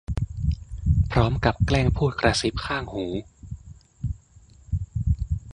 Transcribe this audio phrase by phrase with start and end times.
[1.11, 3.05] พร้อมกับแกล้งพูดกระซิบข้างหู